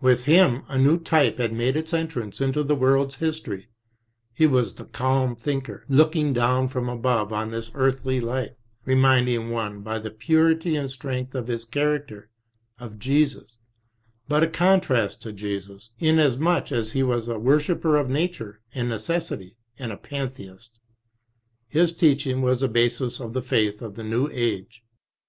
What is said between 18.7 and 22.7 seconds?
and Necessity, and a Pantheist. His teaching was the